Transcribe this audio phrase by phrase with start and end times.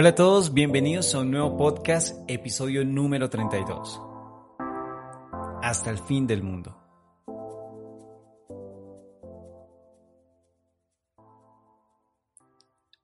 [0.00, 4.00] Hola a todos, bienvenidos a un nuevo podcast, episodio número 32.
[5.60, 6.80] Hasta el fin del mundo.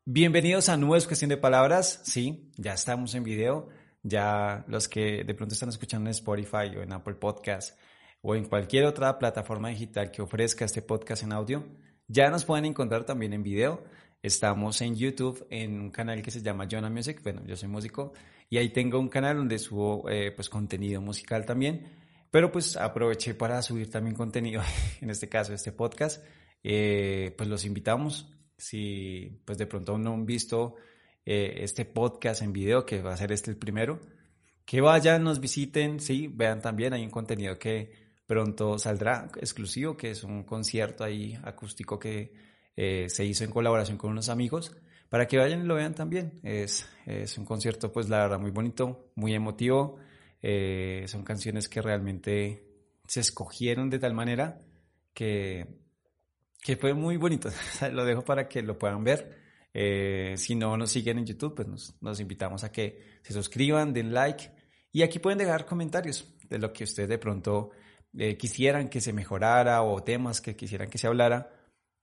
[0.04, 2.00] Bienvenidos a Nuevos Cuestión de Palabras.
[2.04, 3.71] Sí, ya estamos en video.
[4.04, 7.76] Ya los que de pronto están escuchando en Spotify o en Apple Podcast
[8.22, 11.64] o en cualquier otra plataforma digital que ofrezca este podcast en audio,
[12.07, 13.82] ya nos pueden encontrar también en video.
[14.25, 17.21] Estamos en YouTube en un canal que se llama Jonah Music.
[17.23, 18.14] Bueno, yo soy músico
[18.49, 21.93] y ahí tengo un canal donde subo eh, pues contenido musical también.
[22.31, 24.63] Pero pues aproveché para subir también contenido,
[25.03, 26.25] en este caso este podcast.
[26.63, 28.33] Eh, pues los invitamos.
[28.57, 30.77] Si pues de pronto no han visto
[31.27, 34.00] eh, este podcast en video, que va a ser este el primero,
[34.64, 37.92] que vayan, nos visiten, sí, vean también, hay un contenido que
[38.25, 43.98] pronto saldrá exclusivo, que es un concierto ahí acústico que eh, se hizo en colaboración
[43.98, 44.77] con unos amigos,
[45.08, 46.41] para que vayan y lo vean también.
[46.42, 49.98] Es, es un concierto, pues la verdad, muy bonito, muy emotivo.
[50.42, 52.66] Eh, son canciones que realmente
[53.06, 54.61] se escogieron de tal manera
[55.12, 55.66] que,
[56.61, 57.50] que fue muy bonito.
[57.92, 59.42] lo dejo para que lo puedan ver.
[59.72, 63.92] Eh, si no nos siguen en YouTube, pues nos, nos, invitamos a que se suscriban,
[63.92, 64.50] den like
[64.92, 67.70] y aquí pueden dejar comentarios de lo que ustedes de pronto
[68.16, 71.50] eh, quisieran que se mejorara o temas que quisieran que se hablara.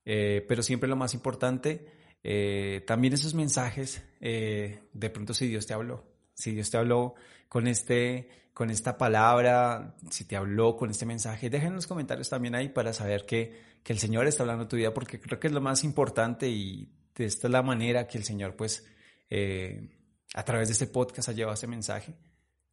[0.04, 1.86] Eh, pero siempre lo más importante,
[2.22, 7.14] eh, también esos mensajes, de pronto si Dios te habló, si Dios te habló
[7.48, 12.54] con, este, con esta palabra, si te habló con este mensaje, dejen los comentarios también
[12.54, 15.52] ahí para saber que, que el Señor está hablando tu vida, porque creo que es
[15.52, 18.86] lo más importante y esta es la manera que el Señor, pues,
[19.28, 19.88] eh,
[20.34, 22.14] a través de este podcast ha llevado ese mensaje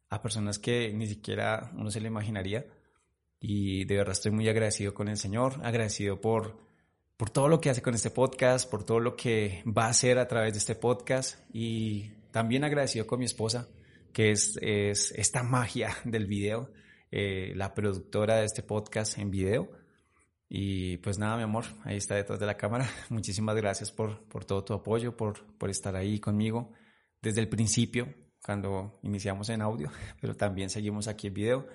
[0.08, 2.66] a personas que ni siquiera uno se le imaginaría.
[3.38, 6.58] Y de verdad estoy muy agradecido con el Señor, agradecido por,
[7.20, 10.18] por todo lo que hace con este podcast, por todo lo que va a hacer
[10.18, 13.68] a través de este podcast y también agradecido con mi esposa,
[14.10, 16.72] que es, es esta magia del video,
[17.10, 19.70] eh, la productora de este podcast en video.
[20.48, 22.88] Y pues nada, mi amor, ahí está detrás de la cámara.
[23.10, 26.72] Muchísimas gracias por, por todo tu apoyo, por, por estar ahí conmigo
[27.20, 29.90] desde el principio, cuando iniciamos en audio,
[30.22, 31.68] pero también seguimos aquí en video.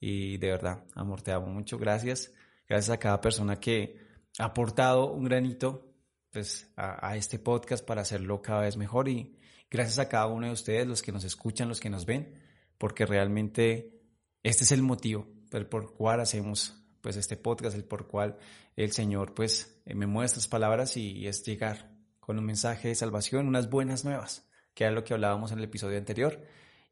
[0.00, 1.76] Y de verdad, amor, te amo mucho.
[1.76, 2.32] Gracias.
[2.66, 4.05] Gracias a cada persona que
[4.38, 5.92] aportado un granito
[6.30, 9.08] pues, a, este podcast para hacerlo cada vez mejor.
[9.08, 9.38] Y
[9.70, 12.34] gracias a cada uno de ustedes, los que nos escuchan, los que nos ven,
[12.78, 14.00] porque realmente
[14.42, 15.26] este es el motivo
[15.64, 18.36] por el cual hacemos pues este podcast, el por cual
[18.74, 22.94] el Señor pues eh, me muestra estas palabras y, es llegar con un mensaje de
[22.94, 26.42] salvación, unas buenas nuevas, que era lo que hablábamos en el episodio anterior.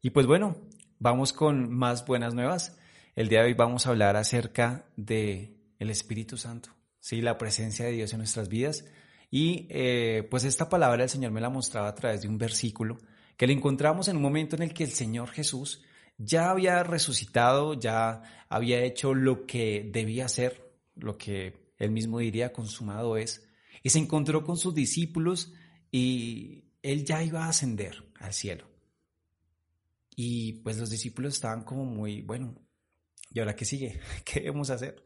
[0.01, 0.55] Y pues bueno,
[0.99, 2.77] vamos con más buenas nuevas.
[3.15, 6.69] El día de hoy vamos a hablar acerca de el Espíritu Santo,
[7.05, 8.83] sí, la presencia de Dios en nuestras vidas.
[9.29, 12.97] Y eh, pues esta palabra el Señor me la mostraba a través de un versículo
[13.37, 15.83] que le encontramos en un momento en el que el Señor Jesús
[16.17, 22.51] ya había resucitado, ya había hecho lo que debía hacer, lo que él mismo diría
[22.51, 23.47] consumado es,
[23.83, 25.53] y se encontró con sus discípulos
[25.91, 28.67] y él ya iba a ascender al cielo.
[30.15, 32.55] Y pues los discípulos estaban como muy, bueno,
[33.29, 33.99] ¿y ahora qué sigue?
[34.25, 35.03] ¿Qué debemos hacer?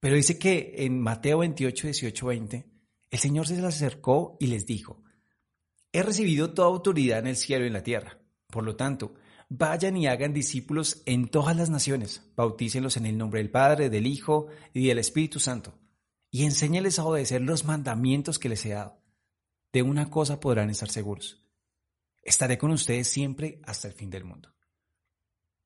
[0.00, 2.66] Pero dice que en Mateo 28, 18, 20,
[3.10, 5.02] el Señor se les acercó y les dijo,
[5.92, 8.18] he recibido toda autoridad en el cielo y en la tierra.
[8.48, 9.14] Por lo tanto,
[9.52, 14.06] Vayan y hagan discípulos en todas las naciones, bautícenlos en el nombre del Padre, del
[14.06, 15.76] Hijo y del Espíritu Santo,
[16.30, 19.02] y enséñales a obedecer los mandamientos que les he dado.
[19.72, 21.44] De una cosa podrán estar seguros.
[22.22, 24.54] Estaré con ustedes siempre hasta el fin del mundo.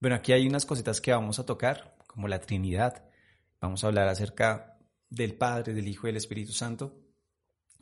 [0.00, 3.04] Bueno, aquí hay unas cositas que vamos a tocar, como la Trinidad.
[3.64, 4.76] Vamos a hablar acerca
[5.08, 7.00] del Padre, del Hijo y del Espíritu Santo.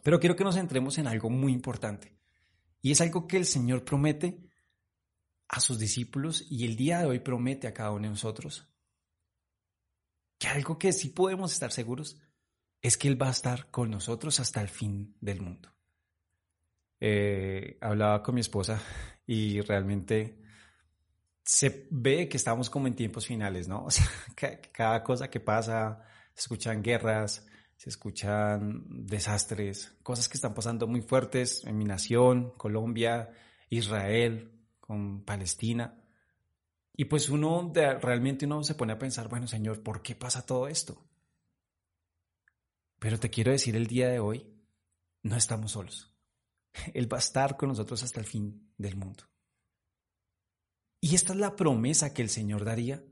[0.04, 2.16] Pero quiero que nos centremos en algo muy importante.
[2.80, 4.48] Y es algo que el Señor promete
[5.48, 8.68] a sus discípulos y el día de hoy promete a cada uno de nosotros
[10.38, 12.16] que algo que sí podemos estar seguros
[12.80, 15.74] es que Él va a estar con nosotros hasta el fin del mundo.
[17.00, 18.80] Eh, hablaba con mi esposa
[19.26, 20.41] y realmente
[21.44, 23.84] se ve que estamos como en tiempos finales, ¿no?
[23.86, 24.06] O sea,
[24.72, 26.02] cada cosa que pasa,
[26.34, 27.46] se escuchan guerras,
[27.76, 33.30] se escuchan desastres, cosas que están pasando muy fuertes en mi nación, Colombia,
[33.70, 35.98] Israel, con Palestina.
[36.94, 40.68] Y pues uno realmente uno se pone a pensar, bueno, Señor, ¿por qué pasa todo
[40.68, 41.04] esto?
[42.98, 44.46] Pero te quiero decir el día de hoy,
[45.22, 46.14] no estamos solos.
[46.94, 49.24] Él va a estar con nosotros hasta el fin del mundo.
[51.04, 53.02] Y esta es la promesa que el Señor daría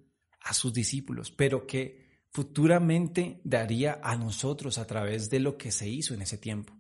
[0.42, 5.88] a sus discípulos, pero que futuramente daría a nosotros a través de lo que se
[5.88, 6.72] hizo en ese tiempo.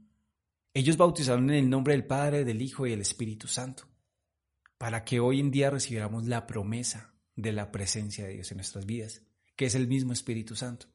[0.72, 3.88] Ellos bautizaron en el nombre del Padre, del Hijo y del Espíritu Santo,
[4.78, 8.86] para que hoy en día recibiéramos la promesa de la presencia de Dios en nuestras
[8.86, 9.22] vidas,
[9.56, 10.86] que es el mismo Espíritu Santo.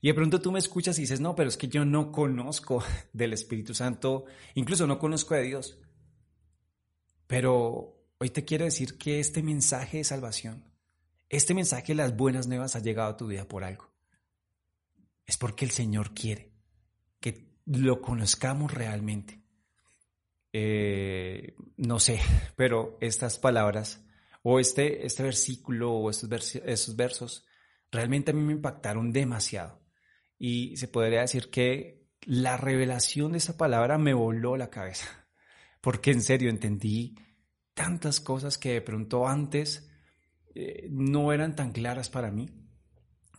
[0.00, 2.84] Y de pronto tú me escuchas y dices, no, pero es que yo no conozco
[3.12, 5.80] del Espíritu Santo, incluso no conozco de Dios.
[7.26, 10.64] Pero hoy te quiero decir que este mensaje de salvación,
[11.28, 13.92] este mensaje de las buenas nuevas ha llegado a tu vida por algo.
[15.26, 16.52] Es porque el Señor quiere
[17.20, 19.42] que lo conozcamos realmente.
[20.52, 22.20] Eh, no sé,
[22.56, 24.02] pero estas palabras
[24.42, 27.44] o este, este versículo o estos, estos versos
[27.90, 29.82] realmente a mí me impactaron demasiado.
[30.38, 35.28] Y se podría decir que la revelación de esa palabra me voló la cabeza,
[35.80, 37.16] porque en serio entendí
[37.76, 39.86] tantas cosas que de pronto antes
[40.54, 42.48] eh, no eran tan claras para mí,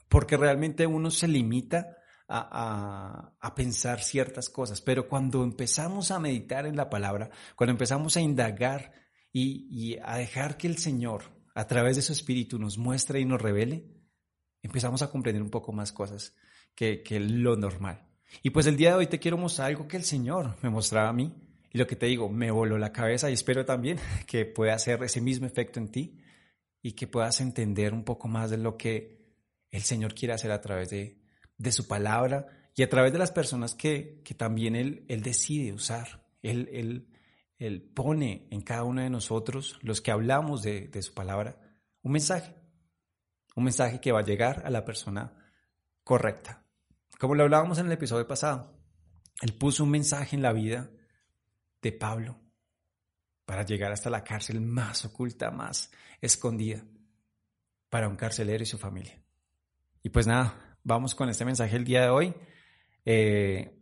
[0.08, 1.98] porque realmente uno se limita
[2.28, 8.16] a, a, pensar ciertas cosas, pero cuando empezamos a meditar en la palabra, cuando empezamos
[8.16, 8.94] a indagar
[9.32, 11.24] y, y a dejar que el Señor,
[11.56, 13.88] a través de su Espíritu, nos muestre y nos revele,
[14.62, 16.36] empezamos a comprender un poco más cosas
[16.76, 18.08] que, que lo normal.
[18.44, 21.10] Y pues el día de hoy te quiero mostrar algo que el Señor me mostraba
[21.10, 21.47] a mí
[21.78, 25.22] lo que te digo, me voló la cabeza y espero también que pueda hacer ese
[25.22, 26.20] mismo efecto en ti
[26.82, 29.18] y que puedas entender un poco más de lo que
[29.72, 31.20] el Señor quiere hacer a través de,
[31.58, 35.74] de su palabra y a través de las personas que, que también él, él decide
[35.74, 36.24] usar.
[36.44, 37.08] Él, él,
[37.58, 41.60] él, pone en cada uno de nosotros, los que hablamos de, de su palabra,
[42.04, 42.56] un mensaje.
[43.56, 45.34] Un mensaje que va a llegar a la persona
[46.04, 46.64] correcta.
[47.20, 48.80] Como lo hablábamos en el episodio pasado,
[49.42, 50.92] Él puso un mensaje en la vida
[51.82, 52.40] de Pablo
[53.46, 55.90] para llegar hasta la cárcel más oculta, más
[56.20, 56.84] escondida,
[57.90, 59.22] para un carcelero y su familia.
[60.04, 62.34] Y pues nada, vamos con este mensaje el día de hoy.
[63.06, 63.74] Eh,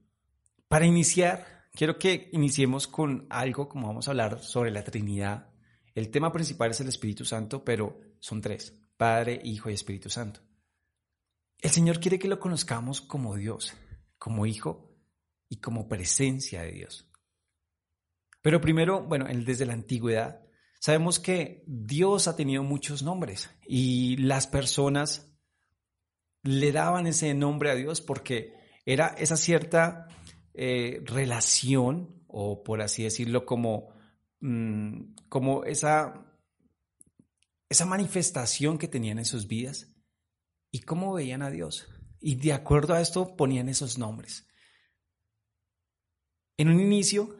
[0.67, 5.49] para iniciar, quiero que iniciemos con algo como vamos a hablar sobre la Trinidad.
[5.95, 10.41] El tema principal es el Espíritu Santo, pero son tres, Padre, Hijo y Espíritu Santo.
[11.59, 13.73] El Señor quiere que lo conozcamos como Dios,
[14.19, 14.95] como Hijo
[15.49, 17.09] y como presencia de Dios.
[18.45, 20.39] Pero primero, bueno, desde la antigüedad,
[20.79, 25.35] sabemos que Dios ha tenido muchos nombres y las personas
[26.43, 28.53] le daban ese nombre a Dios porque
[28.85, 30.09] era esa cierta
[30.53, 33.89] eh, relación, o por así decirlo, como,
[34.41, 36.31] mm, como esa,
[37.67, 39.91] esa manifestación que tenían en sus vidas
[40.69, 41.87] y cómo veían a Dios.
[42.19, 44.45] Y de acuerdo a esto ponían esos nombres.
[46.57, 47.37] En un inicio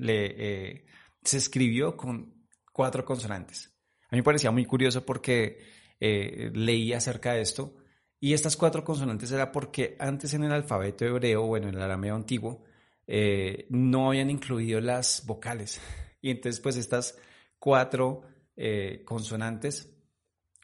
[0.00, 0.84] eh,
[1.22, 3.72] se escribió con cuatro consonantes.
[4.02, 5.60] A mí me parecía muy curioso porque
[6.00, 7.76] eh, leí acerca de esto
[8.18, 12.16] y estas cuatro consonantes era porque antes en el alfabeto hebreo, bueno, en el arameo
[12.16, 12.64] antiguo,
[13.06, 15.80] eh, no habían incluido las vocales.
[16.22, 17.16] Y entonces pues estas
[17.56, 18.22] cuatro
[19.04, 19.94] consonantes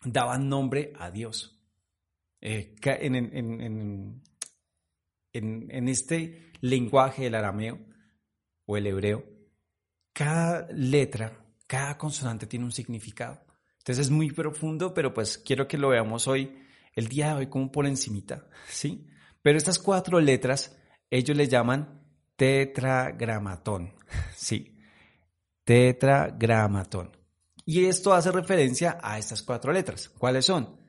[0.03, 1.63] daban nombre a Dios.
[2.41, 2.69] en,
[5.33, 7.79] este lenguaje del arameo,
[8.73, 9.25] o el hebreo,
[10.13, 13.45] cada letra, cada consonante tiene un significado.
[13.79, 16.57] Entonces es muy profundo, pero pues quiero que lo veamos hoy,
[16.95, 19.07] el día de hoy, como por encimita, ¿sí?
[19.43, 20.77] Pero estas cuatro letras,
[21.11, 22.03] ellos le llaman
[22.37, 23.95] tetragramatón,
[24.37, 24.79] ¿sí?
[25.65, 27.17] Tetragramatón.
[27.65, 30.09] Y esto hace referencia a estas cuatro letras.
[30.09, 30.81] ¿Cuáles son?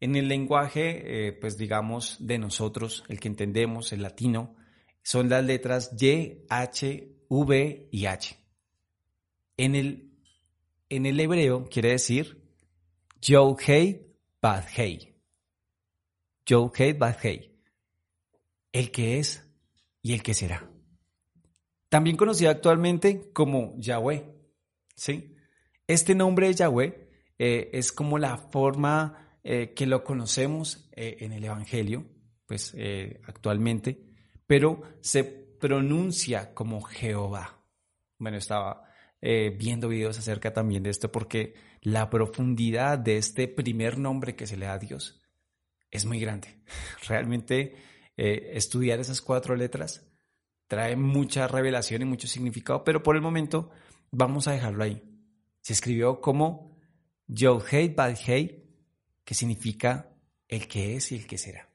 [0.00, 4.56] En el lenguaje, eh, pues digamos, de nosotros, el que entendemos, el latino,
[5.02, 8.36] son las letras Y, H, V y H.
[9.56, 10.12] En el,
[10.88, 12.42] en el hebreo quiere decir
[13.22, 15.14] Yo Hei Bad Hei.
[16.44, 17.56] Yo Hei Bad Hei.
[18.72, 19.48] El que es
[20.02, 20.68] y el que será.
[21.88, 24.24] También conocido actualmente como Yahweh.
[24.96, 25.36] ¿sí?
[25.86, 31.32] Este nombre de Yahweh eh, es como la forma eh, que lo conocemos eh, en
[31.32, 32.04] el Evangelio,
[32.46, 32.74] pues
[33.24, 34.10] actualmente
[34.50, 37.62] pero se pronuncia como Jehová.
[38.18, 38.84] Bueno, estaba
[39.20, 44.46] eh, viendo videos acerca también de esto porque la profundidad de este primer nombre que
[44.46, 45.22] se le da a Dios
[45.90, 46.62] es muy grande.
[47.08, 47.76] Realmente
[48.16, 50.06] eh, estudiar esas cuatro letras
[50.66, 53.70] trae mucha revelación y mucho significado, pero por el momento
[54.10, 55.02] vamos a dejarlo ahí.
[55.60, 56.78] Se escribió como
[57.26, 58.64] Yohei Badhei,
[59.24, 60.16] que significa
[60.48, 61.68] el que es y el que será.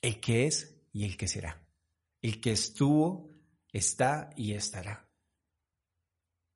[0.00, 1.65] El que es y el que será.
[2.22, 3.30] El que estuvo,
[3.72, 5.08] está y estará.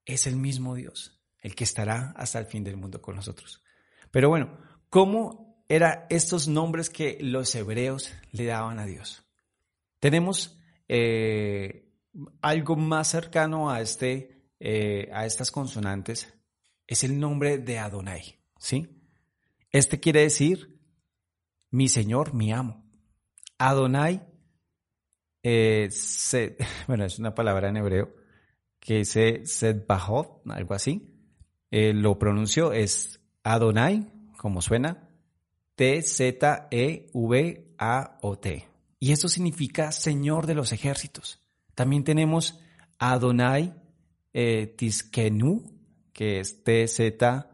[0.05, 3.63] Es el mismo Dios, el que estará hasta el fin del mundo con nosotros.
[4.11, 9.25] Pero bueno, ¿cómo eran estos nombres que los hebreos le daban a Dios?
[10.01, 11.93] Tenemos eh,
[12.41, 16.33] algo más cercano a, este, eh, a estas consonantes
[16.91, 19.01] es el nombre de Adonai, ¿sí?
[19.71, 20.81] Este quiere decir
[21.71, 22.85] mi Señor, mi amo.
[23.59, 24.27] Adonai,
[25.43, 25.89] eh,
[26.87, 28.15] bueno, es una palabra en hebreo
[28.79, 31.15] que dice Sedbahot, algo así.
[31.71, 35.09] Eh, lo pronunció, es Adonai, como suena,
[35.77, 37.11] T-Z-E-V-A-O-T.
[38.99, 41.43] Y esto significa Señor de los ejércitos.
[41.75, 42.59] También tenemos
[42.99, 43.75] Adonai
[44.33, 45.81] eh, Tiskenu,
[46.13, 47.47] que es T-Z-I-D-K-E-I-N-U.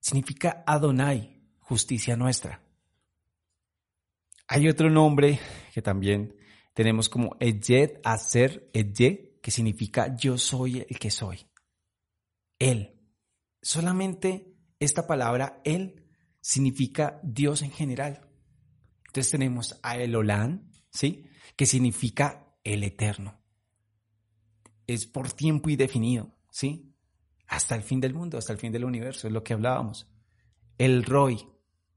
[0.00, 2.63] Significa Adonai, justicia nuestra.
[4.46, 5.40] Hay otro nombre
[5.72, 6.36] que también
[6.74, 11.46] tenemos como Eyed Aser Eye, que significa yo soy el que soy.
[12.58, 13.00] Él.
[13.62, 16.04] Solamente esta palabra Él
[16.40, 18.28] significa Dios en general.
[19.06, 21.24] Entonces tenemos a Elolán, ¿sí?
[21.56, 23.40] Que significa el eterno.
[24.86, 26.94] Es por tiempo indefinido, ¿sí?
[27.46, 30.10] Hasta el fin del mundo, hasta el fin del universo, es lo que hablábamos.
[30.76, 31.46] El Roy,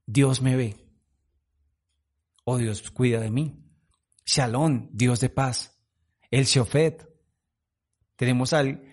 [0.06, 0.87] Dios me ve.
[2.50, 3.62] Oh, Dios cuida de mí.
[4.24, 5.78] Shalom, Dios de paz.
[6.30, 7.06] El Shofet.
[8.16, 8.90] Tenemos al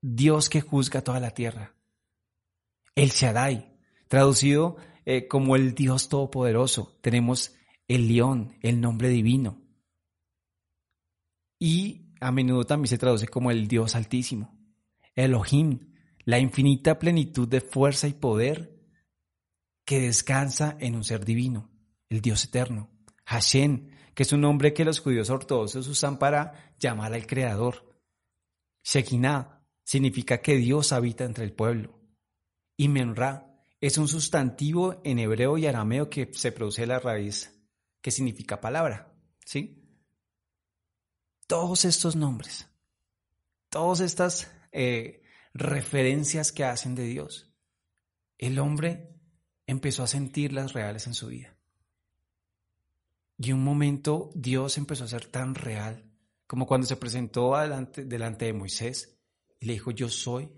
[0.00, 1.76] Dios que juzga toda la tierra.
[2.94, 6.98] El Shaddai, traducido eh, como el Dios Todopoderoso.
[7.02, 7.54] Tenemos
[7.86, 9.60] el león, el nombre divino.
[11.58, 14.58] Y a menudo también se traduce como el Dios Altísimo.
[15.14, 15.92] Elohim,
[16.24, 18.80] la infinita plenitud de fuerza y poder
[19.84, 21.69] que descansa en un ser divino,
[22.10, 22.90] el Dios eterno.
[23.24, 27.96] Hashem, que es un nombre que los judíos ortodoxos usan para llamar al Creador.
[28.84, 31.98] Shekinah significa que Dios habita entre el pueblo.
[32.76, 37.56] Y Menra es un sustantivo en hebreo y arameo que se produce de la raíz
[38.00, 39.14] que significa palabra.
[39.44, 39.76] ¿Sí?
[41.46, 42.68] Todos estos nombres,
[43.68, 47.52] todas estas eh, referencias que hacen de Dios,
[48.38, 49.20] el hombre
[49.66, 51.59] empezó a sentirlas reales en su vida.
[53.42, 56.04] Y un momento Dios empezó a ser tan real
[56.46, 59.18] como cuando se presentó delante, de Moisés
[59.58, 60.50] y le dijo, yo soy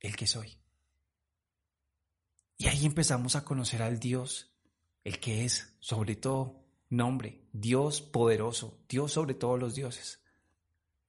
[0.00, 0.58] el que soy.
[2.58, 4.52] Y ahí empezamos a conocer al Dios,
[5.04, 10.20] el que es sobre todo nombre, Dios poderoso, Dios sobre todos los dioses.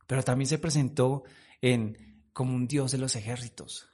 [0.06, 1.24] Pero también se presentó
[1.60, 3.90] en como un Dios de los ejércitos.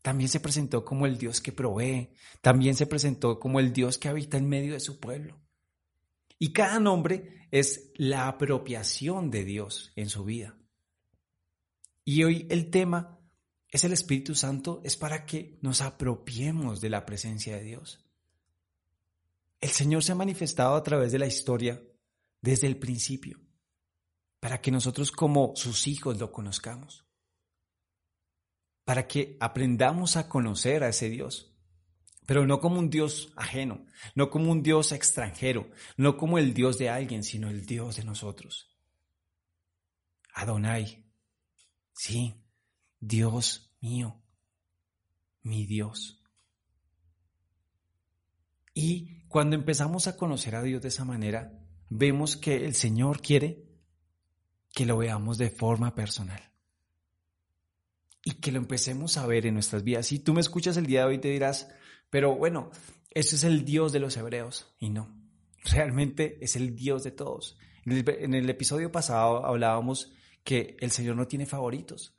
[0.00, 4.08] También se presentó como el Dios que provee, también se presentó como el Dios que
[4.08, 5.38] habita en medio de su pueblo.
[6.38, 10.56] Y cada nombre es la apropiación de Dios en su vida.
[12.04, 13.18] Y hoy el tema
[13.68, 18.04] es el Espíritu Santo, es para que nos apropiemos de la presencia de Dios.
[19.60, 21.82] El Señor se ha manifestado a través de la historia
[22.40, 23.40] desde el principio,
[24.40, 27.04] para que nosotros como sus hijos lo conozcamos,
[28.84, 31.57] para que aprendamos a conocer a ese Dios
[32.28, 36.76] pero no como un Dios ajeno, no como un Dios extranjero, no como el Dios
[36.76, 38.68] de alguien, sino el Dios de nosotros.
[40.34, 41.06] Adonai,
[41.94, 42.34] sí,
[43.00, 44.20] Dios mío,
[45.40, 46.22] mi Dios.
[48.74, 51.58] Y cuando empezamos a conocer a Dios de esa manera,
[51.88, 53.64] vemos que el Señor quiere
[54.74, 56.42] que lo veamos de forma personal
[58.22, 60.08] y que lo empecemos a ver en nuestras vidas.
[60.08, 61.70] Si tú me escuchas el día de hoy, te dirás,
[62.10, 62.70] pero bueno,
[63.10, 65.14] ese es el Dios de los hebreos y no,
[65.64, 67.56] realmente es el Dios de todos.
[67.84, 70.12] En el, episodio pasado hablábamos
[70.44, 72.14] que el Señor no tiene favoritos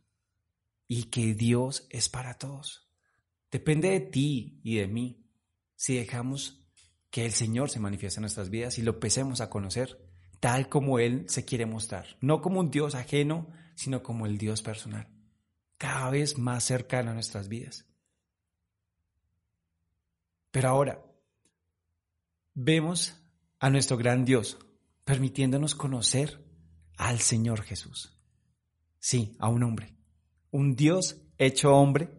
[0.88, 2.90] y que Dios es para todos.
[3.52, 5.26] Depende de ti y de mí
[5.76, 6.66] si dejamos
[7.12, 11.00] que el Señor se manifieste en nuestras vidas y lo empecemos a conocer tal como
[11.00, 15.08] Él se quiere mostrar, no como un Dios ajeno, sino como el Dios personal,
[15.78, 17.89] cada vez más cercano a nuestras vidas.
[20.52, 21.04] Pero ahora
[22.54, 23.16] vemos
[23.60, 24.58] a nuestro gran Dios
[25.04, 26.44] permitiéndonos conocer
[26.98, 28.20] al Señor Jesús.
[29.00, 29.96] Sí, a un hombre.
[30.52, 32.10] Un Dios hecho hombre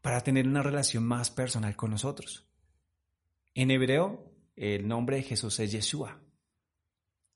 [0.00, 2.48] para tener una relación más personal con nosotros.
[3.54, 6.20] En hebreo, el nombre de Jesús es Yeshua.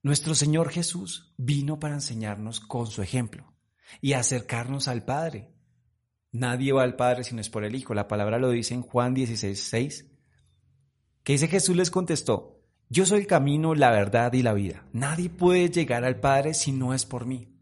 [0.03, 3.53] Nuestro Señor Jesús vino para enseñarnos con su ejemplo
[4.01, 5.56] y acercarnos al Padre
[6.33, 7.95] Nadie va al Padre si no es por el Hijo.
[7.95, 10.07] La palabra lo dice en Juan 16, 6.
[11.23, 12.57] Que dice Jesús les contestó,
[12.89, 14.87] yo soy el camino, la verdad y la vida.
[14.93, 17.53] Nadie puede llegar al Padre si no es por mí.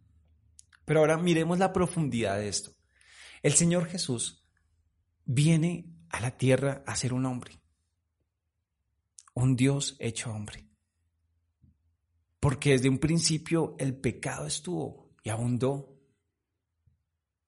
[0.85, 2.73] Pero ahora miremos la profundidad de esto.
[3.43, 4.47] El Señor Jesús
[5.25, 7.61] viene a la tierra a ser un hombre.
[9.35, 10.69] Un Dios hecho hombre.
[12.39, 15.94] Porque desde un principio el pecado estuvo y abundó.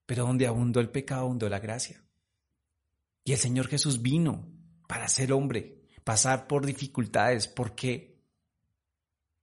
[0.07, 2.03] Pero donde abundó el pecado, abundó la gracia.
[3.23, 4.49] Y el Señor Jesús vino
[4.87, 8.19] para ser hombre, pasar por dificultades, porque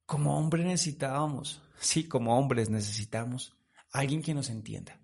[0.07, 3.57] como hombre necesitábamos, sí, como hombres necesitamos
[3.93, 4.99] alguien que nos entienda.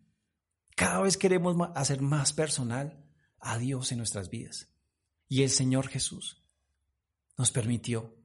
[0.74, 3.04] Cada vez queremos hacer más personal
[3.38, 4.68] a Dios en nuestras vidas.
[5.28, 6.42] Y el Señor Jesús
[7.36, 8.16] nos permitió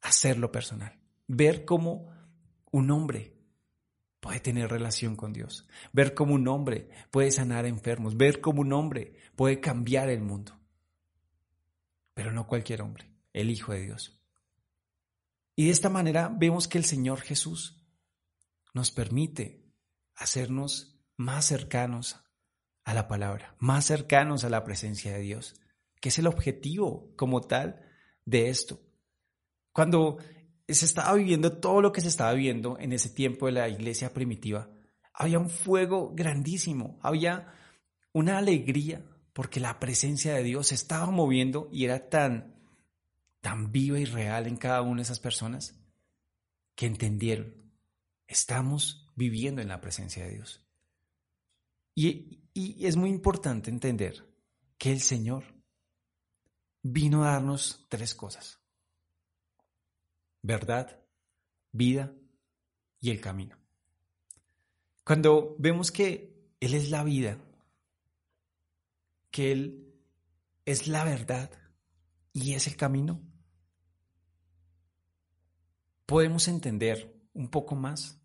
[0.00, 2.10] hacerlo personal, ver cómo
[2.72, 3.39] un hombre
[4.20, 8.72] puede tener relación con Dios, ver cómo un hombre puede sanar enfermos, ver cómo un
[8.72, 10.58] hombre puede cambiar el mundo.
[12.14, 14.20] Pero no cualquier hombre, el Hijo de Dios.
[15.56, 17.82] Y de esta manera vemos que el Señor Jesús
[18.74, 19.64] nos permite
[20.14, 22.20] hacernos más cercanos
[22.84, 25.54] a la palabra, más cercanos a la presencia de Dios,
[26.00, 27.82] que es el objetivo como tal
[28.24, 28.80] de esto.
[29.72, 30.18] Cuando
[30.74, 34.12] se estaba viviendo todo lo que se estaba viviendo en ese tiempo de la iglesia
[34.12, 34.70] primitiva,
[35.12, 37.52] había un fuego grandísimo, había
[38.12, 42.60] una alegría porque la presencia de Dios se estaba moviendo y era tan
[43.40, 45.74] tan viva y real en cada una de esas personas
[46.74, 47.54] que entendieron,
[48.26, 50.66] estamos viviendo en la presencia de Dios.
[51.94, 54.26] Y, y es muy importante entender
[54.78, 55.44] que el Señor
[56.82, 58.59] vino a darnos tres cosas.
[60.42, 61.00] Verdad,
[61.72, 62.12] vida
[63.00, 63.56] y el camino.
[65.04, 67.38] Cuando vemos que Él es la vida,
[69.30, 69.94] que Él
[70.64, 71.50] es la verdad
[72.32, 73.20] y es el camino,
[76.06, 78.20] podemos entender un poco más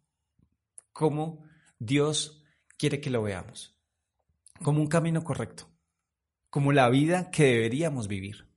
[0.92, 1.44] cómo
[1.78, 2.44] Dios
[2.78, 3.78] quiere que lo veamos,
[4.64, 5.70] como un camino correcto,
[6.50, 8.50] como la vida que deberíamos vivir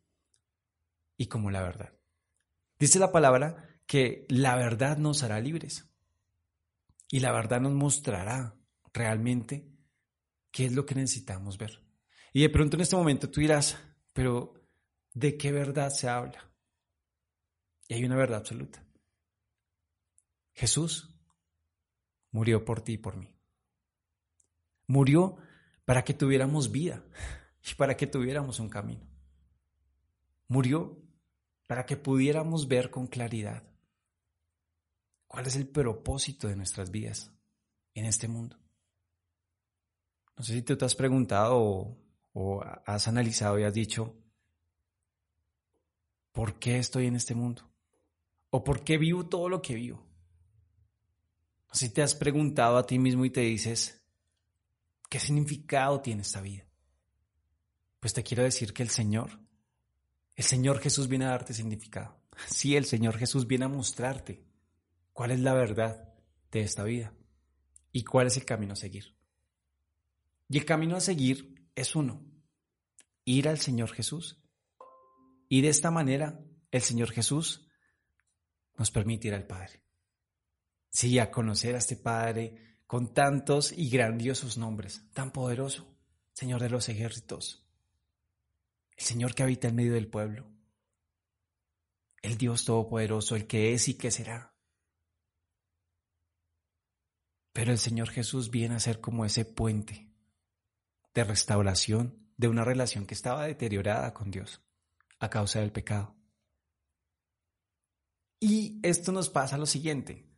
[1.17, 1.98] y como la verdad.
[2.79, 5.89] Dice la palabra que la verdad nos hará libres
[7.11, 8.55] y la verdad nos mostrará
[8.93, 9.67] realmente
[10.51, 11.83] qué es lo que necesitamos ver.
[12.33, 13.79] Y de pronto en este momento tú dirás,
[14.13, 14.55] pero
[15.15, 16.53] ¿de qué verdad se habla?
[17.89, 18.85] Y hay una verdad absoluta.
[20.53, 21.09] Jesús
[22.31, 23.35] murió por ti y por mí.
[24.87, 25.39] Murió
[25.85, 27.03] para que tuviéramos vida
[27.71, 29.09] y para que tuviéramos un camino.
[30.49, 31.08] Murió
[31.69, 33.63] para que pudiéramos ver con claridad
[35.27, 37.31] cuál es el propósito de nuestras vidas
[37.95, 38.57] en este mundo.
[40.37, 41.99] No sé si tú te has preguntado o,
[42.33, 44.17] o has analizado y has dicho,
[46.33, 47.71] ¿por qué estoy en este mundo?
[48.49, 50.07] ¿O por qué vivo todo lo que vivo?
[51.71, 54.03] Si te has preguntado a ti mismo y te dices,
[55.11, 56.65] ¿qué significado tiene esta vida?
[58.01, 59.48] Pues te quiero decir que el Señor,
[60.39, 62.17] el Señor Jesús viene a darte significado.
[62.47, 64.47] Sí, el Señor Jesús viene a mostrarte
[65.13, 66.15] cuál es la verdad
[66.53, 67.13] de esta vida
[67.91, 69.17] y cuál es el camino a seguir.
[70.49, 72.25] Y el camino a seguir es uno,
[73.25, 74.41] ir al Señor Jesús.
[75.49, 77.69] Y de esta manera el Señor Jesús
[78.77, 79.83] nos permite ir al Padre.
[80.89, 85.99] Sí, a conocer a este Padre con tantos y grandiosos nombres, tan poderoso,
[86.33, 87.68] Señor de los ejércitos,
[88.99, 90.53] el Señor que habita en medio del pueblo,
[92.21, 94.55] el Dios Todopoderoso, el que es y que será.
[97.55, 100.13] Pero el Señor Jesús viene a ser como ese puente
[101.15, 104.61] de restauración de una relación que estaba deteriorada con Dios
[105.19, 106.15] a causa del pecado.
[108.39, 110.29] Y esto nos pasa lo siguiente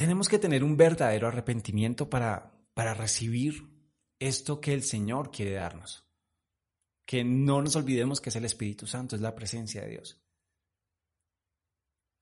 [0.00, 3.68] tenemos que tener un verdadero arrepentimiento para, para recibir
[4.18, 6.09] esto que el Señor quiere darnos.
[7.10, 10.22] Que no nos olvidemos que es el Espíritu Santo, es la presencia de Dios.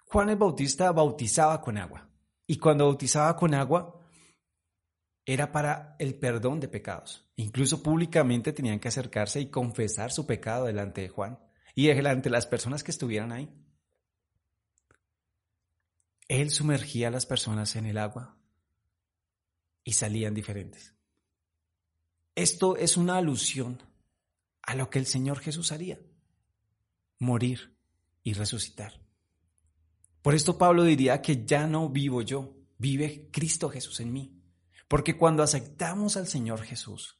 [0.06, 2.08] Juan el Bautista bautizaba con agua.
[2.46, 4.00] Y cuando bautizaba con agua,
[5.26, 7.30] era para el perdón de pecados.
[7.36, 11.38] Incluso públicamente tenían que acercarse y confesar su pecado delante de Juan
[11.74, 13.54] y delante de las personas que estuvieran ahí.
[16.28, 18.38] Él sumergía a las personas en el agua
[19.84, 20.94] y salían diferentes.
[22.34, 23.86] Esto es una alusión
[24.68, 25.98] a lo que el Señor Jesús haría,
[27.18, 27.74] morir
[28.22, 29.00] y resucitar.
[30.20, 34.42] Por esto Pablo diría que ya no vivo yo, vive Cristo Jesús en mí.
[34.86, 37.18] Porque cuando aceptamos al Señor Jesús,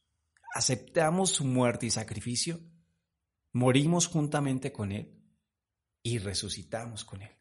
[0.54, 2.60] aceptamos su muerte y sacrificio,
[3.54, 5.18] morimos juntamente con Él
[6.02, 7.34] y resucitamos con Él.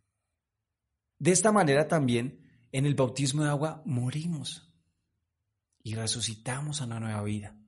[1.20, 4.74] De esta manera también en el bautismo de agua morimos
[5.84, 7.60] y resucitamos a una nueva vida.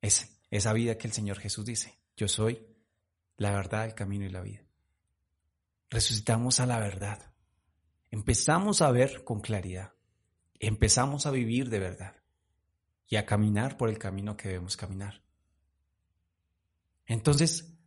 [0.00, 2.66] Es esa vida que el Señor Jesús dice, yo soy
[3.38, 4.62] la verdad, el camino y la vida.
[5.90, 7.34] resucitamos a la verdad.
[8.10, 9.94] Empezamos a ver con claridad.
[10.58, 12.16] Empezamos a vivir de verdad
[13.08, 15.22] y a caminar por el camino que debemos caminar.
[17.06, 17.78] Entonces,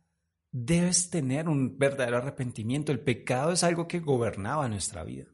[0.50, 2.92] debes tener un verdadero arrepentimiento.
[2.92, 5.26] El pecado es algo que gobernaba nuestra vida.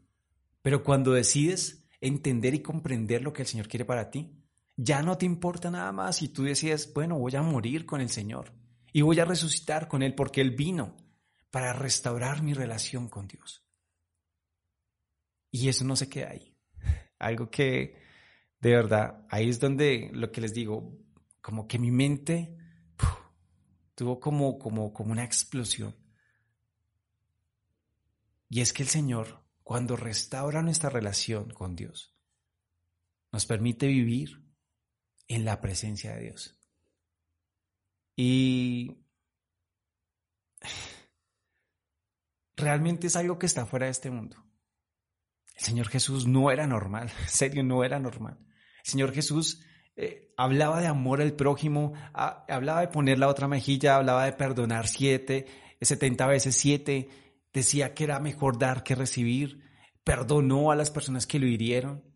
[0.62, 4.41] Pero cuando decides entender y comprender lo que el Señor quiere para ti,
[4.76, 8.08] ya no te importa nada más y tú decides, bueno, voy a morir con el
[8.08, 8.52] Señor
[8.92, 10.96] y voy a resucitar con Él porque Él vino
[11.50, 13.64] para restaurar mi relación con Dios.
[15.50, 16.56] Y eso no se queda ahí.
[17.18, 18.00] Algo que,
[18.58, 20.98] de verdad, ahí es donde lo que les digo,
[21.40, 22.56] como que mi mente
[23.94, 25.94] tuvo como, como, como una explosión.
[28.48, 32.14] Y es que el Señor, cuando restaura nuestra relación con Dios,
[33.30, 34.41] nos permite vivir
[35.34, 36.58] en la presencia de Dios.
[38.16, 38.98] Y
[42.54, 44.36] realmente es algo que está fuera de este mundo.
[45.56, 48.38] El Señor Jesús no era normal, en serio, no era normal.
[48.84, 49.64] El Señor Jesús
[49.96, 54.86] eh, hablaba de amor al prójimo, hablaba de poner la otra mejilla, hablaba de perdonar
[54.86, 55.46] siete,
[55.80, 57.08] setenta veces siete,
[57.54, 59.62] decía que era mejor dar que recibir,
[60.04, 62.11] perdonó a las personas que lo hirieron,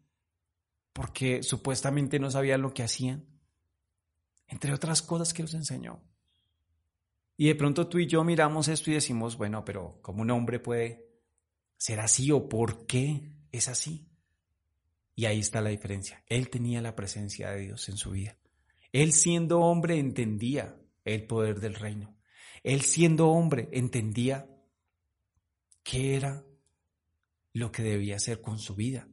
[0.97, 3.27] porque supuestamente no sabían lo que hacían,
[4.49, 6.03] entre otras cosas que nos enseñó.
[7.37, 10.59] Y de pronto tú y yo miramos esto y decimos, bueno, pero ¿cómo un hombre
[10.59, 11.07] puede
[11.77, 14.09] ser así o por qué es así?
[15.15, 16.25] Y ahí está la diferencia.
[16.29, 18.39] Él tenía la presencia de Dios en su vida.
[18.91, 22.17] Él siendo hombre entendía el poder del reino.
[22.63, 24.49] Él siendo hombre entendía
[25.83, 26.43] qué era
[27.53, 29.11] lo que debía hacer con su vida.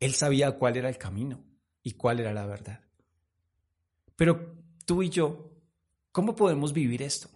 [0.00, 1.44] Él sabía cuál era el camino
[1.82, 2.80] y cuál era la verdad.
[4.16, 5.50] Pero tú y yo
[6.12, 7.28] ¿Cómo podemos vivir esto?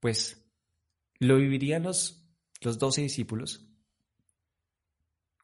[0.00, 0.40] Pues
[1.18, 2.24] lo vivirían los,
[2.60, 3.66] los doce discípulos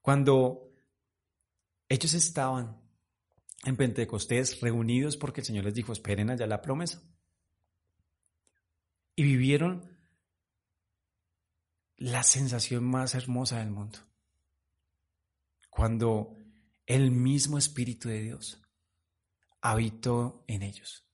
[0.00, 0.72] cuando
[1.88, 2.80] ellos estaban
[3.64, 7.02] en Pentecostés reunidos porque el Señor les dijo, esperen allá la promesa.
[9.14, 9.98] Y vivieron
[11.96, 13.98] la sensación más hermosa del mundo.
[15.70, 16.36] Cuando
[16.86, 18.60] el mismo Espíritu de Dios
[19.62, 21.06] habitó en ellos.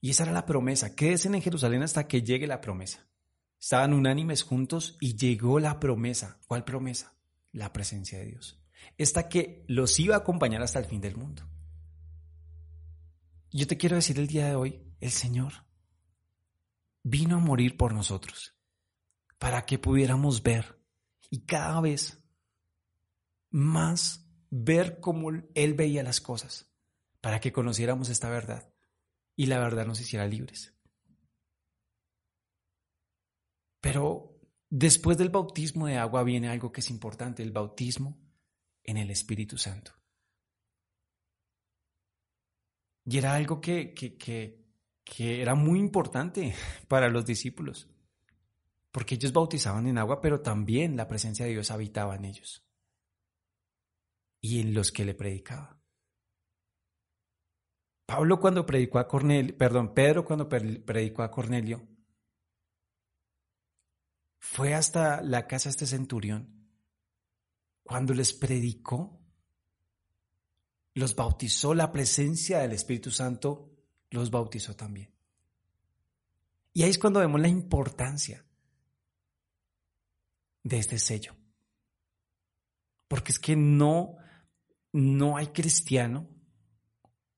[0.00, 0.94] Y esa era la promesa.
[0.94, 3.06] Quédense en Jerusalén hasta que llegue la promesa.
[3.60, 6.38] Estaban unánimes juntos y llegó la promesa.
[6.46, 7.14] ¿Cuál promesa?
[7.52, 8.60] La presencia de Dios.
[8.98, 11.42] Esta que los iba a acompañar hasta el fin del mundo.
[13.50, 15.64] Yo te quiero decir el día de hoy, el Señor
[17.02, 18.54] vino a morir por nosotros
[19.38, 20.78] para que pudiéramos ver
[21.30, 22.22] y cada vez
[23.56, 26.70] más ver cómo Él veía las cosas,
[27.22, 28.70] para que conociéramos esta verdad
[29.34, 30.74] y la verdad nos hiciera libres.
[33.80, 34.38] Pero
[34.68, 38.18] después del bautismo de agua viene algo que es importante, el bautismo
[38.84, 39.92] en el Espíritu Santo.
[43.06, 44.66] Y era algo que, que, que,
[45.02, 46.54] que era muy importante
[46.88, 47.88] para los discípulos,
[48.90, 52.65] porque ellos bautizaban en agua, pero también la presencia de Dios habitaba en ellos
[54.40, 55.80] y en los que le predicaba.
[58.06, 61.86] Pablo cuando predicó a Cornelio, perdón, Pedro cuando predicó a Cornelio,
[64.38, 66.68] fue hasta la casa de este centurión.
[67.82, 69.20] Cuando les predicó,
[70.94, 73.70] los bautizó, la presencia del Espíritu Santo
[74.10, 75.12] los bautizó también.
[76.72, 78.44] Y ahí es cuando vemos la importancia
[80.62, 81.34] de este sello.
[83.08, 84.16] Porque es que no,
[84.96, 86.26] no hay cristiano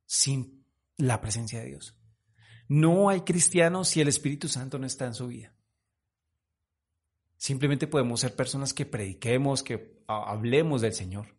[0.06, 0.64] sin
[0.96, 1.96] la presencia de Dios.
[2.68, 5.52] No hay cristianos si el Espíritu Santo no está en su vida.
[7.36, 11.36] Simplemente podemos ser personas que prediquemos, que hablemos del Señor.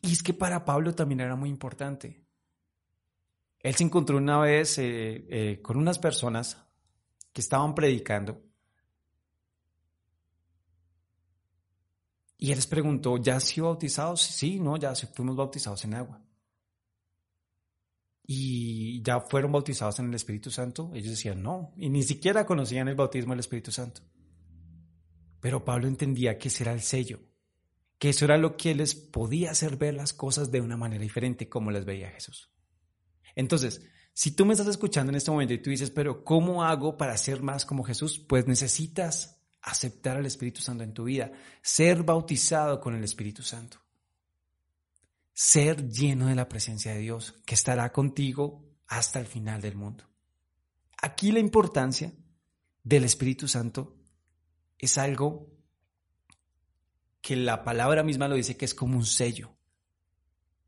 [0.00, 2.24] Y es que para Pablo también era muy importante.
[3.60, 6.58] Él se encontró una vez eh, eh, con unas personas
[7.32, 8.42] que estaban predicando.
[12.36, 14.22] Y él les preguntó, ¿ya han sido bautizados?
[14.22, 16.24] Sí, no, ya fuimos bautizados en agua
[18.26, 22.88] y ya fueron bautizados en el Espíritu Santo, ellos decían no, y ni siquiera conocían
[22.88, 24.00] el bautismo del Espíritu Santo.
[25.40, 27.20] Pero Pablo entendía que ese era el sello,
[27.98, 31.50] que eso era lo que les podía hacer ver las cosas de una manera diferente
[31.50, 32.50] como las veía Jesús.
[33.34, 33.82] Entonces,
[34.14, 37.16] si tú me estás escuchando en este momento y tú dices, pero ¿cómo hago para
[37.18, 38.18] ser más como Jesús?
[38.18, 39.33] Pues necesitas
[39.64, 43.84] aceptar al Espíritu Santo en tu vida, ser bautizado con el Espíritu Santo
[45.34, 50.04] ser lleno de la presencia de Dios, que estará contigo hasta el final del mundo.
[51.02, 52.12] Aquí la importancia
[52.84, 53.96] del Espíritu Santo
[54.78, 55.52] es algo
[57.20, 59.52] que la palabra misma lo dice que es como un sello.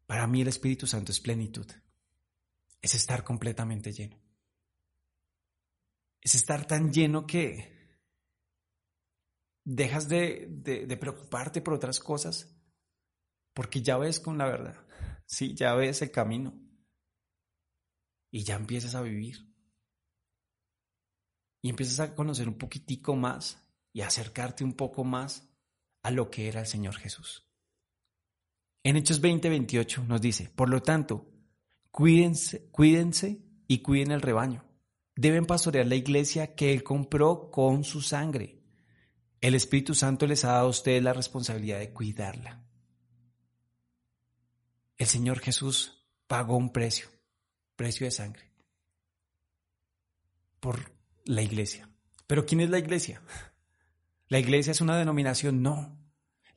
[0.06, 1.66] Para mí el Espíritu Santo es plenitud,
[2.82, 4.18] es estar completamente lleno.
[6.20, 7.75] Es estar tan lleno que
[9.66, 12.56] dejas de, de, preocuparte por otras cosas
[13.52, 14.86] porque ya ves con la verdad,
[15.26, 16.54] sí, ya ves el camino
[18.30, 19.52] y ya empiezas a vivir.
[21.62, 23.60] Y empiezas a conocer un poquitico más
[23.92, 25.48] y acercarte un poco más
[26.02, 27.50] a lo que era el Señor Jesús.
[28.84, 31.26] En Hechos 20:28 nos dice, por lo tanto,
[31.90, 34.64] cuídense, cuídense y cuiden el rebaño.
[35.16, 38.65] Deben pastorear la iglesia que Él compró con su sangre.
[39.46, 42.66] El Espíritu Santo les ha dado a ustedes la responsabilidad de cuidarla.
[44.96, 47.06] El Señor Jesús pagó un precio,
[47.76, 48.50] precio de sangre,
[50.58, 50.90] por
[51.26, 51.88] la iglesia.
[52.26, 53.22] Pero ¿quién es la iglesia?
[54.26, 55.62] ¿La iglesia es una denominación?
[55.62, 55.96] No.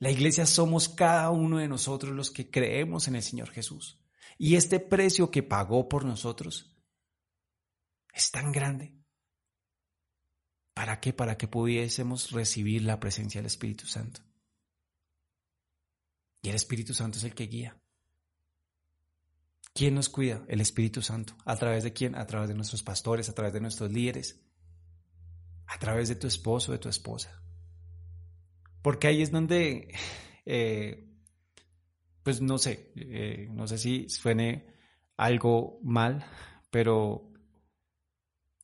[0.00, 4.00] La iglesia somos cada uno de nosotros los que creemos en el Señor Jesús.
[4.36, 6.76] Y este precio que pagó por nosotros
[8.12, 8.99] es tan grande
[10.80, 11.12] ¿Para qué?
[11.12, 14.22] Para que pudiésemos recibir la presencia del Espíritu Santo.
[16.40, 17.78] Y el Espíritu Santo es el que guía.
[19.74, 20.42] ¿Quién nos cuida?
[20.48, 21.36] El Espíritu Santo.
[21.44, 22.14] ¿A través de quién?
[22.14, 24.40] A través de nuestros pastores, a través de nuestros líderes,
[25.66, 27.42] a través de tu esposo, de tu esposa.
[28.80, 29.94] Porque ahí es donde,
[30.46, 31.12] eh,
[32.22, 34.74] pues no sé, eh, no sé si suene
[35.18, 36.24] algo mal,
[36.70, 37.29] pero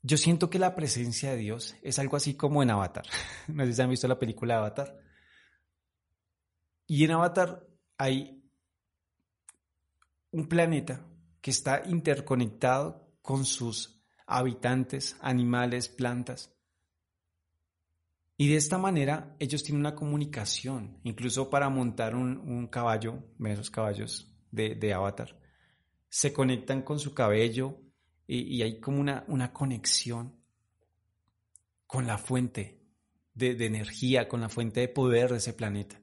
[0.07, 3.05] yo siento que la presencia de Dios es algo así como en Avatar.
[3.49, 4.97] No sé si han visto la película Avatar.
[6.87, 7.67] Y en Avatar
[7.99, 8.49] hay
[10.31, 11.05] un planeta
[11.41, 16.55] que está interconectado con sus habitantes, animales, plantas.
[18.37, 24.33] Y de esta manera ellos tienen una comunicación, incluso para montar un, caballo, esos caballos
[24.53, 25.37] de, de Avatar,
[26.09, 27.86] se conectan con su cabello,
[28.27, 30.35] y, hay como una, una, conexión
[31.87, 32.83] con la fuente
[33.35, 36.01] de, de, energía, con la fuente de poder de ese planeta.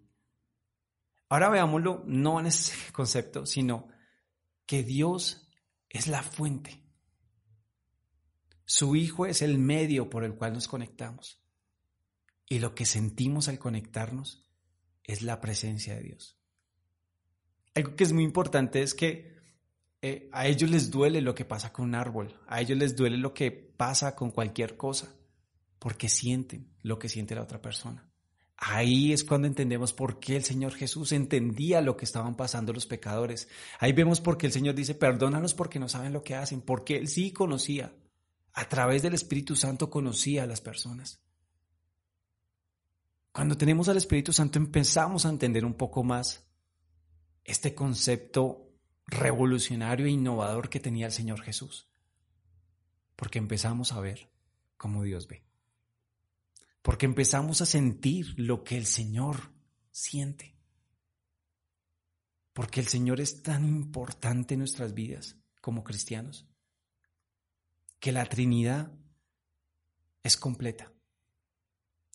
[1.27, 3.89] Ahora veámoslo no en ese concepto, sino
[4.65, 5.49] que Dios
[5.89, 6.81] es la fuente.
[8.65, 11.43] Su Hijo es el medio por el cual nos conectamos.
[12.47, 14.49] Y lo que sentimos al conectarnos
[15.03, 16.39] es la presencia de Dios.
[17.75, 19.33] Algo que es muy importante es que
[20.05, 23.15] eh, a ellos les duele lo que pasa con un árbol, a ellos les duele
[23.15, 25.15] lo que pasa con cualquier cosa,
[25.79, 28.11] porque sienten lo que siente la otra persona.
[28.57, 32.85] Ahí es cuando entendemos por qué el Señor Jesús entendía lo que estaban pasando los
[32.85, 33.47] pecadores.
[33.79, 36.97] Ahí vemos por qué el Señor dice, perdónanos porque no saben lo que hacen, porque
[36.97, 37.95] Él sí conocía.
[38.51, 41.23] A través del Espíritu Santo conocía a las personas.
[43.31, 46.45] Cuando tenemos al Espíritu Santo empezamos a entender un poco más
[47.45, 48.62] este concepto
[49.05, 51.89] revolucionario e innovador que tenía el Señor Jesús.
[53.15, 54.29] Porque empezamos a ver
[54.77, 55.43] cómo Dios ve.
[56.81, 59.53] Porque empezamos a sentir lo que el Señor
[59.91, 60.57] siente.
[62.53, 66.47] Porque el Señor es tan importante en nuestras vidas como cristianos.
[67.99, 68.91] Que la Trinidad
[70.23, 70.91] es completa.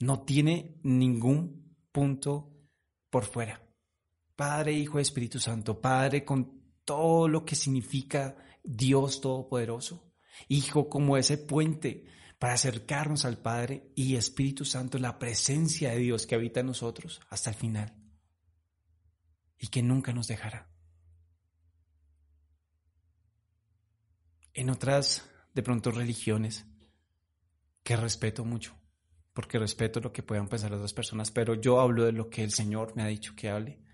[0.00, 2.52] No tiene ningún punto
[3.10, 3.66] por fuera.
[4.36, 6.57] Padre, Hijo, Espíritu Santo, Padre con
[6.88, 10.10] todo lo que significa Dios Todopoderoso,
[10.48, 12.06] Hijo como ese puente
[12.38, 17.20] para acercarnos al Padre y Espíritu Santo, la presencia de Dios que habita en nosotros
[17.28, 17.94] hasta el final
[19.58, 20.70] y que nunca nos dejará.
[24.54, 26.64] En otras, de pronto, religiones
[27.82, 28.74] que respeto mucho,
[29.34, 32.44] porque respeto lo que puedan pensar las otras personas, pero yo hablo de lo que
[32.44, 33.87] el Señor me ha dicho que hable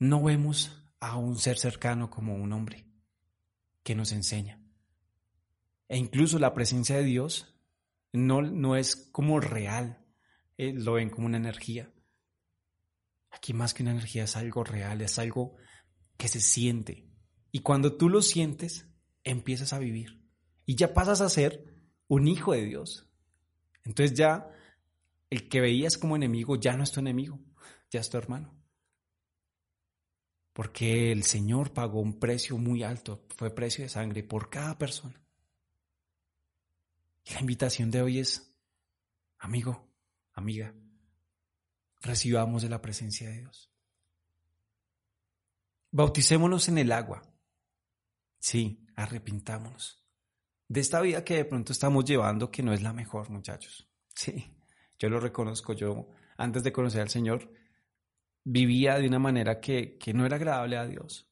[0.00, 2.86] no vemos a un ser cercano como un hombre
[3.84, 4.60] que nos enseña.
[5.88, 7.54] E incluso la presencia de Dios
[8.12, 10.04] no, no es como real,
[10.56, 11.92] eh, lo ven como una energía.
[13.30, 15.56] Aquí más que una energía es algo real, es algo
[16.16, 17.06] que se siente.
[17.52, 18.88] Y cuando tú lo sientes,
[19.22, 20.24] empiezas a vivir.
[20.64, 21.64] Y ya pasas a ser
[22.08, 23.06] un hijo de Dios.
[23.84, 24.48] Entonces ya
[25.28, 27.38] el que veías como enemigo ya no es tu enemigo,
[27.90, 28.59] ya es tu hermano
[30.52, 35.22] porque el Señor pagó un precio muy alto, fue precio de sangre por cada persona.
[37.24, 38.56] Y la invitación de hoy es,
[39.38, 39.88] amigo,
[40.32, 40.74] amiga,
[42.00, 43.70] recibamos de la presencia de Dios.
[45.92, 47.22] Bauticémonos en el agua.
[48.38, 49.98] Sí, arrepintámonos.
[50.68, 53.88] de esta vida que de pronto estamos llevando que no es la mejor, muchachos.
[54.14, 54.56] Sí,
[54.98, 55.72] yo lo reconozco.
[55.72, 57.52] Yo, antes de conocer al Señor,
[58.44, 61.28] vivía de una manera que, que no era agradable a Dios.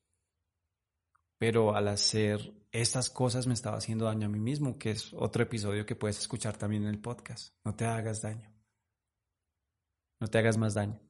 [1.39, 5.43] Pero al hacer estas cosas me estaba haciendo daño a mí mismo, que es otro
[5.43, 7.55] episodio que puedes escuchar también en el podcast.
[7.65, 8.53] No te hagas daño.
[10.21, 11.01] No te hagas más daño.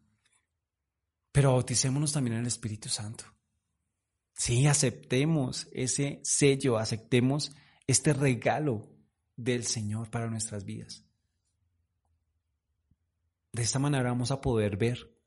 [1.32, 3.24] Pero bauticémonos también en el Espíritu Santo.
[4.34, 7.54] Sí, aceptemos ese sello, aceptemos
[7.86, 8.88] este regalo
[9.36, 11.04] del Señor para nuestras vidas.
[13.52, 15.17] De esta manera vamos a poder ver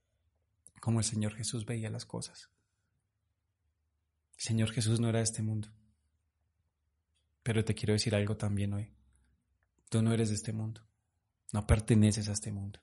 [0.82, 2.50] cómo el Señor Jesús veía las cosas.
[4.36, 5.70] El Señor Jesús no era de este mundo.
[7.44, 8.92] Pero te quiero decir algo también hoy.
[9.90, 10.82] Tú no eres de este mundo.
[11.54, 12.82] No perteneces a este mundo.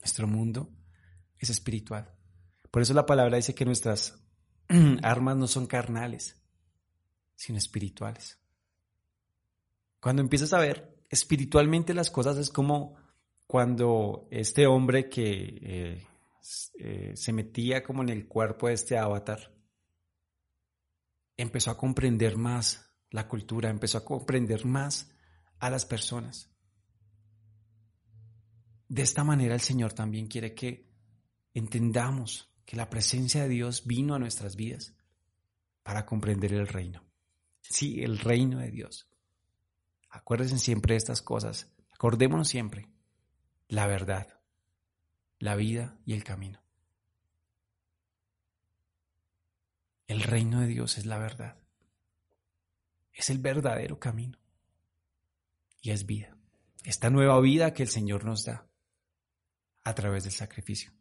[0.00, 0.70] Nuestro mundo
[1.38, 2.14] es espiritual.
[2.70, 4.22] Por eso la palabra dice que nuestras
[5.02, 6.36] armas no son carnales,
[7.34, 8.38] sino espirituales.
[10.00, 12.96] Cuando empiezas a ver espiritualmente las cosas es como
[13.46, 16.06] cuando este hombre que eh,
[16.78, 19.52] eh, se metía como en el cuerpo de este avatar
[21.42, 25.10] empezó a comprender más la cultura, empezó a comprender más
[25.58, 26.50] a las personas.
[28.88, 30.90] De esta manera el Señor también quiere que
[31.54, 34.94] entendamos que la presencia de Dios vino a nuestras vidas
[35.82, 37.04] para comprender el reino.
[37.62, 39.08] Sí, el reino de Dios.
[40.08, 41.72] Acuérdense siempre de estas cosas.
[41.92, 42.88] Acordémonos siempre.
[43.68, 44.39] La verdad,
[45.40, 46.62] la vida y el camino.
[50.06, 51.56] El reino de Dios es la verdad.
[53.12, 54.38] Es el verdadero camino.
[55.80, 56.36] Y es vida.
[56.84, 58.68] Esta nueva vida que el Señor nos da
[59.82, 60.92] a través del sacrificio.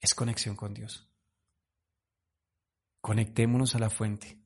[0.00, 1.08] Es conexión con Dios.
[3.00, 4.40] Conectémonos a la fuente.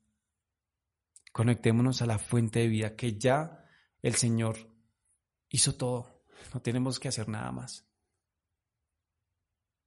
[1.31, 3.65] Conectémonos a la fuente de vida que ya
[4.03, 4.72] el Señor
[5.53, 6.25] hizo todo.
[6.53, 7.87] No tenemos que hacer nada más,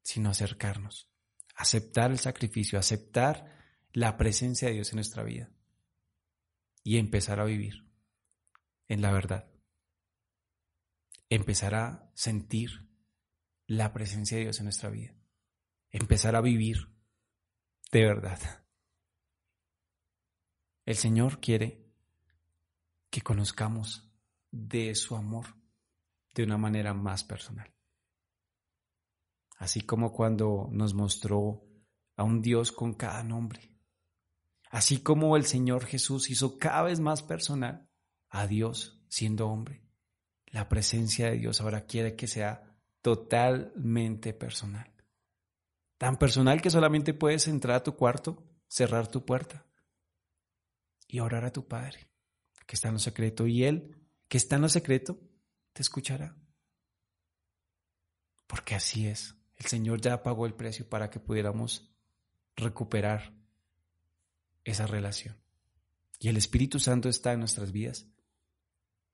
[0.02, 1.10] sino acercarnos,
[1.54, 3.52] aceptar el sacrificio, aceptar
[3.92, 5.50] la presencia de Dios en nuestra vida
[6.82, 7.90] y empezar a vivir
[8.86, 9.50] en la verdad.
[11.28, 12.88] Empezar a sentir
[13.66, 15.14] la presencia de Dios en nuestra vida.
[15.90, 16.94] Empezar a vivir
[17.90, 18.64] de verdad.
[20.84, 21.90] El Señor quiere
[23.10, 24.05] que conozcamos
[24.50, 25.46] de su amor
[26.34, 27.72] de una manera más personal.
[29.58, 31.64] Así como cuando nos mostró
[32.16, 33.72] a un Dios con cada nombre.
[34.70, 37.88] Así como el Señor Jesús hizo cada vez más personal
[38.28, 39.82] a Dios siendo hombre.
[40.46, 44.92] La presencia de Dios ahora quiere que sea totalmente personal.
[45.98, 49.66] Tan personal que solamente puedes entrar a tu cuarto, cerrar tu puerta
[51.08, 52.10] y orar a tu Padre,
[52.66, 53.46] que está en lo secreto.
[53.46, 53.95] Y Él,
[54.28, 55.20] que está en lo secreto,
[55.72, 56.36] te escuchará.
[58.46, 59.34] Porque así es.
[59.56, 61.90] El Señor ya pagó el precio para que pudiéramos
[62.56, 63.32] recuperar
[64.64, 65.36] esa relación.
[66.18, 68.06] Y el Espíritu Santo está en nuestras vidas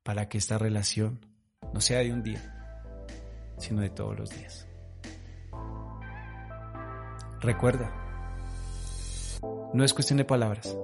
[0.03, 1.27] para que esta relación
[1.73, 3.07] no sea de un día,
[3.59, 4.67] sino de todos los días.
[7.41, 7.91] Recuerda,
[9.75, 10.77] no es cuestión de palabras,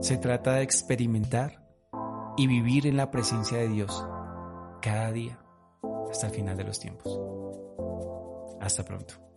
[0.00, 1.61] se trata de experimentar
[2.36, 4.04] y vivir en la presencia de Dios
[4.80, 5.38] cada día
[6.10, 7.20] hasta el final de los tiempos.
[8.60, 9.31] Hasta pronto.